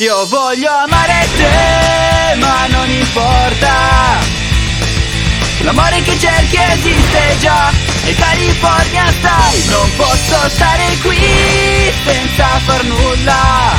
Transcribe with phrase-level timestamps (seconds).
[0.00, 3.68] Io voglio amare te, ma non importa.
[5.60, 7.70] L'amore che cerchi esiste già
[8.06, 9.62] E California stai.
[9.68, 11.18] Non posso stare qui
[12.02, 13.78] senza far nulla.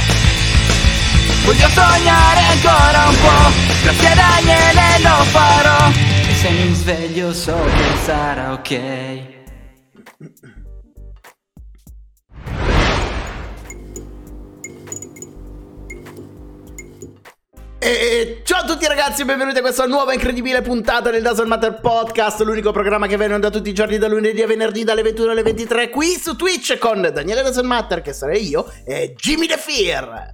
[1.43, 3.51] Voglio sognare ancora un po'
[3.81, 5.89] Grazie a Daniele lo farò.
[6.29, 9.39] E se mi sveglio so che sarà ok
[17.83, 22.39] E ciao a tutti ragazzi, benvenuti a questa nuova incredibile puntata del Dazzle Matter Podcast,
[22.41, 25.41] l'unico programma che viene da tutti i giorni da lunedì a venerdì dalle 21 alle
[25.41, 30.31] 23 qui su Twitch con Daniele Dazzle Matter, che sarei io, e Jimmy The Fear.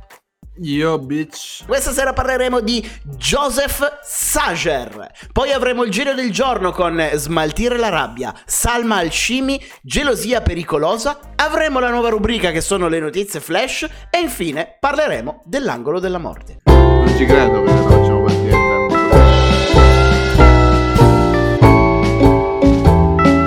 [0.59, 1.65] Io, bitch.
[1.65, 5.09] Questa sera parleremo di Joseph Sager.
[5.31, 11.19] Poi avremo il giro del giorno con Smaltire la rabbia, Salma Alcimi, Gelosia pericolosa.
[11.35, 13.87] Avremo la nuova rubrica che sono le notizie flash.
[14.09, 16.76] E infine parleremo dell'angolo della morte.
[16.97, 18.95] Non ci credo che la facciamo partire in tempo.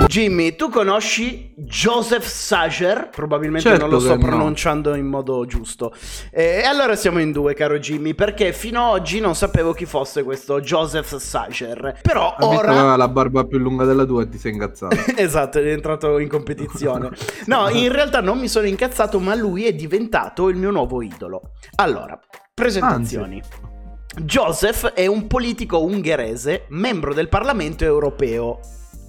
[0.07, 3.07] Jimmy, tu conosci Joseph Sager?
[3.09, 4.27] Probabilmente Certo non lo sto che no.
[4.27, 5.93] pronunciando in modo giusto.
[6.29, 10.23] E allora siamo in due, caro Jimmy, perché fino ad oggi non sapevo chi fosse
[10.23, 11.99] questo Joseph Sager.
[12.01, 12.71] Però Ha ora...
[12.71, 14.97] aveva la barba più lunga della tua e ti sei incazzato.
[15.15, 17.09] esatto, è entrato in competizione.
[17.45, 21.51] No, in realtà non mi sono incazzato, ma lui è diventato il mio nuovo idolo.
[21.75, 22.19] Allora,
[22.61, 23.41] presentazioni.
[24.23, 28.59] Joseph è un politico ungherese, membro del Parlamento europeo.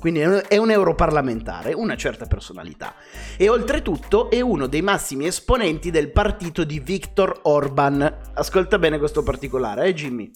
[0.00, 2.94] Quindi è un europarlamentare, una certa personalità.
[3.36, 8.32] E oltretutto è uno dei massimi esponenti del partito di Viktor Orban.
[8.34, 10.28] Ascolta bene questo particolare, eh Jimmy?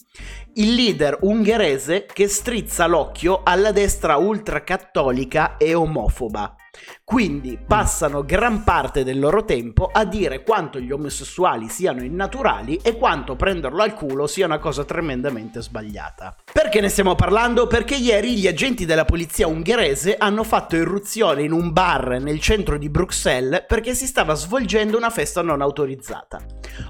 [0.53, 6.55] Il leader ungherese che strizza l'occhio alla destra ultracattolica e omofoba.
[7.03, 12.97] Quindi passano gran parte del loro tempo a dire quanto gli omosessuali siano innaturali e
[12.97, 16.35] quanto prenderlo al culo sia una cosa tremendamente sbagliata.
[16.51, 17.67] Perché ne stiamo parlando?
[17.67, 22.77] Perché ieri gli agenti della polizia ungherese hanno fatto irruzione in un bar nel centro
[22.77, 26.41] di Bruxelles perché si stava svolgendo una festa non autorizzata.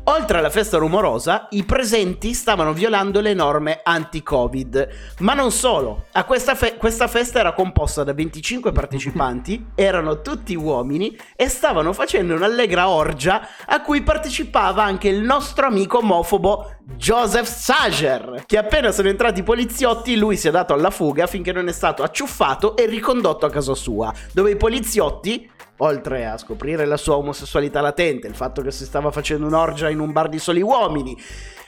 [0.05, 4.87] Oltre alla festa rumorosa, i presenti stavano violando le norme anti-Covid.
[5.19, 10.55] Ma non solo, a questa, fe- questa festa era composta da 25 partecipanti, erano tutti
[10.55, 17.47] uomini e stavano facendo un'allegra orgia a cui partecipava anche il nostro amico omofobo Joseph
[17.47, 21.67] Sager, che appena sono entrati i poliziotti lui si è dato alla fuga finché non
[21.67, 26.97] è stato acciuffato e ricondotto a casa sua, dove i poliziotti oltre a scoprire la
[26.97, 30.61] sua omosessualità latente, il fatto che si stava facendo un'orgia in un bar di soli
[30.61, 31.15] uomini,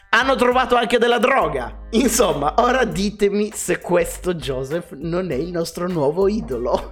[0.10, 1.88] hanno trovato anche della droga.
[1.92, 6.90] Insomma, ora ditemi se questo Joseph non è il nostro nuovo idolo.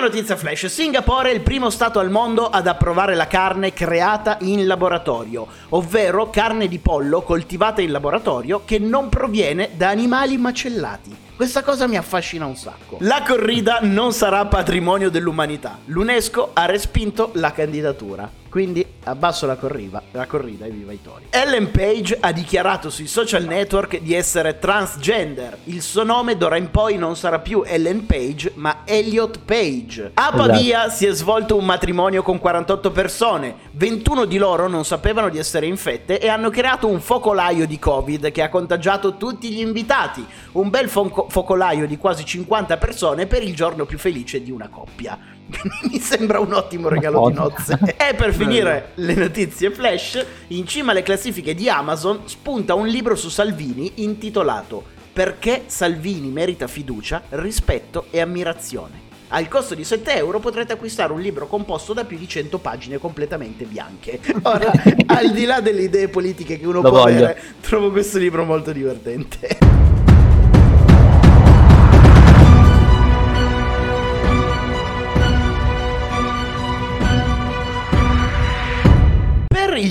[0.00, 4.38] Prima notizia flash, Singapore è il primo stato al mondo ad approvare la carne creata
[4.40, 11.14] in laboratorio, ovvero carne di pollo coltivata in laboratorio che non proviene da animali macellati.
[11.36, 12.96] Questa cosa mi affascina un sacco.
[13.00, 15.80] La corrida non sarà patrimonio dell'umanità.
[15.84, 18.39] L'UNESCO ha respinto la candidatura.
[18.50, 21.26] Quindi abbasso la corrida, la corrida e viva i tori.
[21.30, 25.58] Ellen Page ha dichiarato sui social network di essere transgender.
[25.64, 30.10] Il suo nome d'ora in poi non sarà più Ellen Page, ma Elliot Page.
[30.14, 33.54] A Pavia si è svolto un matrimonio con 48 persone.
[33.70, 38.32] 21 di loro non sapevano di essere infette e hanno creato un focolaio di Covid
[38.32, 40.26] che ha contagiato tutti gli invitati.
[40.52, 44.68] Un bel fo- focolaio di quasi 50 persone per il giorno più felice di una
[44.68, 45.38] coppia.
[45.90, 47.78] Mi sembra un ottimo regalo di nozze.
[47.96, 53.14] E per finire le notizie flash, in cima alle classifiche di Amazon spunta un libro
[53.16, 59.08] su Salvini intitolato Perché Salvini merita fiducia, rispetto e ammirazione.
[59.32, 62.98] Al costo di 7 euro potrete acquistare un libro composto da più di 100 pagine
[62.98, 64.18] completamente bianche.
[64.42, 64.72] Ora,
[65.06, 67.24] al di là delle idee politiche che uno Lo può voglio.
[67.24, 69.79] avere, trovo questo libro molto divertente.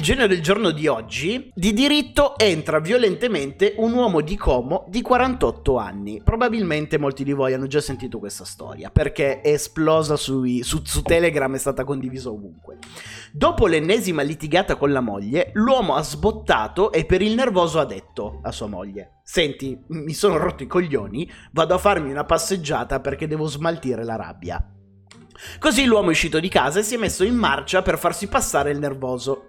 [0.10, 5.78] Genio del giorno di oggi, di diritto entra violentemente un uomo di Como di 48
[5.78, 6.20] anni.
[6.24, 11.04] Probabilmente molti di voi hanno già sentito questa storia, perché è esplosa sui- su, su
[11.04, 12.80] Telegram, è stata condivisa ovunque.
[13.32, 18.40] Dopo l'ennesima litigata con la moglie, l'uomo ha sbottato e per il nervoso ha detto
[18.42, 23.28] a sua moglie: Senti, mi sono rotto i coglioni, vado a farmi una passeggiata perché
[23.28, 24.74] devo smaltire la rabbia.
[25.60, 28.72] Così l'uomo è uscito di casa e si è messo in marcia per farsi passare
[28.72, 29.49] il nervoso.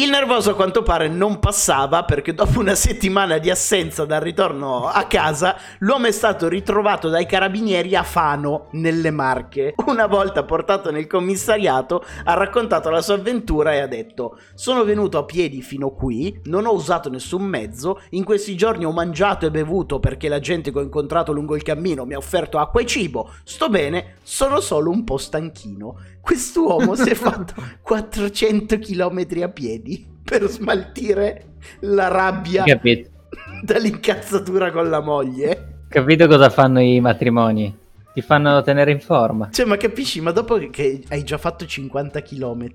[0.00, 4.86] Il nervoso a quanto pare non passava perché dopo una settimana di assenza dal ritorno
[4.86, 9.74] a casa, l'uomo è stato ritrovato dai carabinieri a Fano, nelle Marche.
[9.84, 15.18] Una volta portato nel commissariato, ha raccontato la sua avventura e ha detto: Sono venuto
[15.18, 19.50] a piedi fino qui, non ho usato nessun mezzo, in questi giorni ho mangiato e
[19.50, 22.86] bevuto perché la gente che ho incontrato lungo il cammino mi ha offerto acqua e
[22.86, 23.32] cibo.
[23.44, 25.98] Sto bene, sono solo un po' stanchino.
[26.22, 29.89] Quest'uomo si è fatto 400 km a piedi
[30.24, 33.08] per smaltire la rabbia Capito.
[33.62, 35.84] dall'incazzatura con la moglie.
[35.88, 37.76] Capito cosa fanno i matrimoni?
[38.12, 39.48] Ti fanno tenere in forma.
[39.50, 40.20] Cioè, ma capisci?
[40.20, 42.66] Ma dopo che hai già fatto 50 km,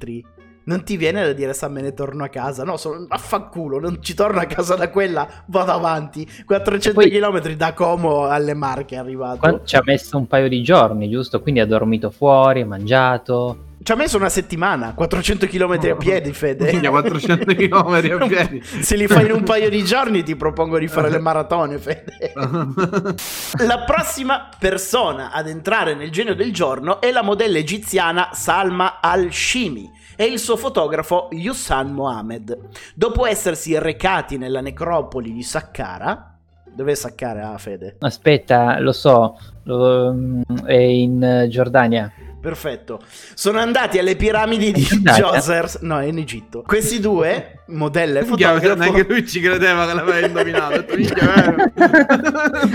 [0.66, 2.64] non ti viene da dire sa me ne torno a casa?
[2.64, 6.28] No, sono affanculo, non ci torno a casa da quella, vado avanti.
[6.46, 9.62] 400 Poi- km da Como alle Marche è arrivato.
[9.64, 11.42] Ci ha messo un paio di giorni, giusto?
[11.42, 13.58] Quindi ha dormito fuori, ha mangiato.
[13.86, 16.72] Ci ha messo una settimana, 400 km a piedi, Fede.
[16.74, 18.60] Minchia, 400 km a piedi.
[18.64, 22.34] Se li fai in un paio di giorni ti propongo di fare le maratone, Fede.
[22.34, 29.88] La prossima persona ad entrare nel genio del giorno è la modella egiziana Salma al-Shimi
[30.16, 32.58] e il suo fotografo Yusan Mohamed.
[32.96, 36.36] Dopo essersi recati nella necropoli di Saqqara,
[36.74, 37.98] dove è Saqqara, Fede?
[38.00, 42.12] Aspetta, lo so, lo- mm, è in eh, Giordania.
[42.46, 43.02] Perfetto.
[43.34, 44.88] Sono andati alle piramidi di?
[45.02, 46.62] Djoser, no, è in Egitto.
[46.62, 50.86] Questi due, modella e fotografo, neanche lui ci credeva che l'avevi indovinato.
[50.96, 51.24] Detto?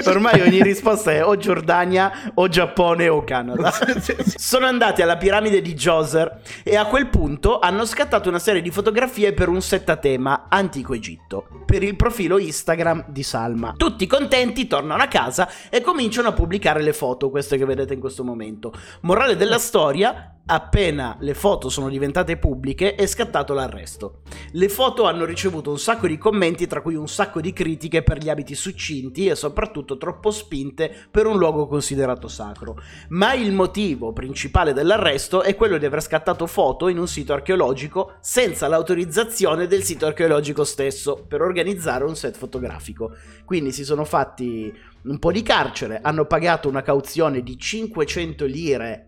[0.11, 3.73] Ormai ogni risposta è o Giordania o Giappone o Canada.
[4.37, 8.71] Sono andati alla piramide di Djoser e a quel punto hanno scattato una serie di
[8.71, 13.75] fotografie per un set a tema Antico Egitto per il profilo Instagram di Salma.
[13.77, 18.01] Tutti contenti tornano a casa e cominciano a pubblicare le foto, queste che vedete in
[18.01, 18.73] questo momento.
[19.03, 24.23] Morale della storia, appena le foto sono diventate pubbliche è scattato l'arresto.
[24.51, 28.19] Le foto hanno ricevuto un sacco di commenti, tra cui un sacco di critiche per
[28.19, 32.81] gli abiti succinti e soprattutto troppo spinte per un luogo considerato sacro.
[33.11, 38.15] Ma il motivo principale dell'arresto è quello di aver scattato foto in un sito archeologico
[38.21, 43.15] senza l'autorizzazione del sito archeologico stesso per organizzare un set fotografico.
[43.45, 49.05] Quindi si sono fatti un po' di carcere, hanno pagato una cauzione di 500 lire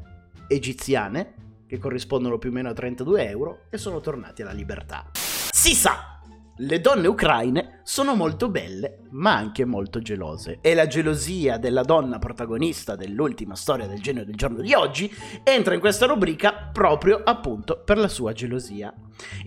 [0.52, 1.34] egiziane,
[1.66, 5.10] che corrispondono più o meno a 32 euro, e sono tornati alla libertà.
[5.12, 6.12] Si sa,
[6.56, 10.58] le donne ucraine sono molto belle, ma anche molto gelose.
[10.60, 15.10] E la gelosia della donna protagonista dell'ultima storia del genio del giorno di oggi
[15.42, 18.94] entra in questa rubrica proprio appunto per la sua gelosia.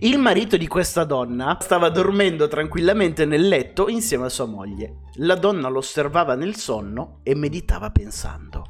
[0.00, 5.02] Il marito di questa donna stava dormendo tranquillamente nel letto insieme a sua moglie.
[5.18, 8.64] La donna lo osservava nel sonno e meditava pensando.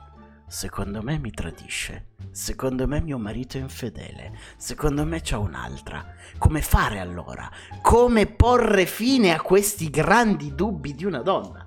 [0.47, 2.15] Secondo me mi tradisce.
[2.37, 4.33] Secondo me mio marito è infedele.
[4.59, 6.05] Secondo me c'ha un'altra.
[6.37, 7.50] Come fare allora?
[7.81, 11.67] Come porre fine a questi grandi dubbi di una donna?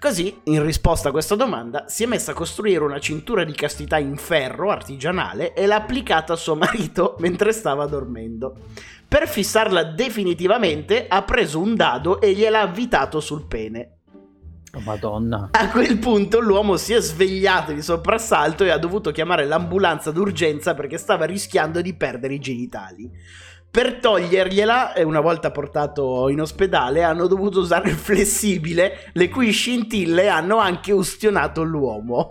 [0.00, 3.98] Così, in risposta a questa domanda, si è messa a costruire una cintura di castità
[3.98, 8.56] in ferro artigianale e l'ha applicata a suo marito mentre stava dormendo.
[9.06, 13.99] Per fissarla definitivamente ha preso un dado e gliel'ha avvitato sul pene.
[14.78, 15.48] Madonna.
[15.52, 20.74] A quel punto l'uomo si è svegliato di soprassalto e ha dovuto chiamare l'ambulanza d'urgenza
[20.74, 23.10] perché stava rischiando di perdere i genitali.
[23.70, 30.28] Per togliergliela, una volta portato in ospedale, hanno dovuto usare il flessibile, le cui scintille
[30.28, 32.26] hanno anche ustionato l'uomo.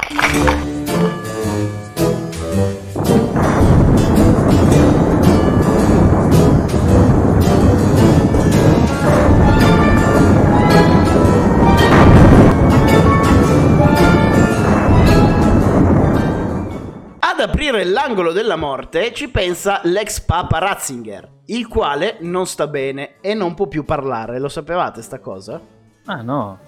[17.69, 23.17] Ad aprire l'angolo della morte ci pensa l'ex papa Ratzinger, il quale non sta bene
[23.21, 24.39] e non può più parlare.
[24.39, 25.61] Lo sapevate sta cosa?
[26.05, 26.59] Ah no.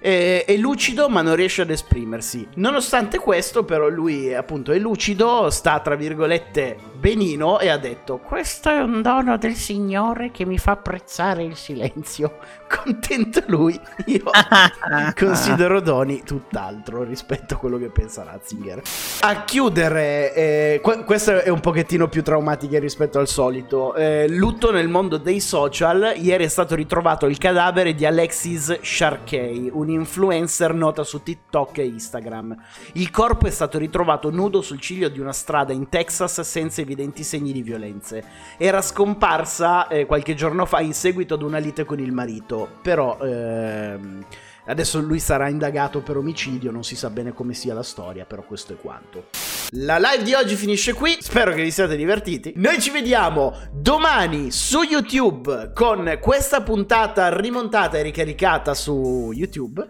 [0.00, 2.48] È, è lucido ma non riesce ad esprimersi.
[2.54, 8.70] Nonostante questo, però, lui appunto è lucido, sta tra virgolette benino e ha detto: Questo
[8.70, 12.38] è un dono del Signore che mi fa apprezzare il silenzio.
[12.66, 14.24] Contento lui, io
[15.14, 18.80] considero doni tutt'altro rispetto a quello che pensa Ratzinger.
[19.20, 23.94] A chiudere, eh, que- questa è un pochettino più traumatica rispetto al solito.
[23.94, 26.14] Eh, lutto nel mondo dei social.
[26.16, 31.84] Ieri è stato ritrovato il cadavere di Alexis Sharkey, un influencer nota su TikTok e
[31.84, 32.56] Instagram.
[32.94, 37.22] Il corpo è stato ritrovato nudo sul ciglio di una strada in Texas senza evidenti
[37.22, 38.24] segni di violenze.
[38.56, 43.18] Era scomparsa eh, qualche giorno fa in seguito ad una lite con il marito, però
[43.20, 44.24] ehm,
[44.66, 48.42] adesso lui sarà indagato per omicidio, non si sa bene come sia la storia, però
[48.42, 49.26] questo è quanto.
[49.70, 52.52] La live di oggi finisce qui, spero che vi siate divertiti.
[52.56, 59.86] Noi ci vediamo domani su YouTube con questa puntata rimontata e ricaricata su YouTube.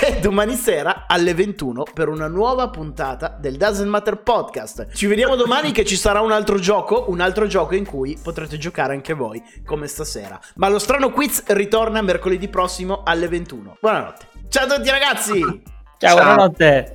[0.00, 4.88] E domani sera alle 21 per una nuova puntata del Doesn't Matter Podcast.
[4.92, 8.58] Ci vediamo domani che ci sarà un altro gioco, un altro gioco in cui potrete
[8.58, 10.38] giocare anche voi, come stasera.
[10.56, 13.78] Ma lo strano quiz ritorna mercoledì prossimo alle 21.
[13.80, 14.26] Buonanotte.
[14.48, 15.62] Ciao a tutti ragazzi!
[15.98, 16.84] Ciao, buonanotte!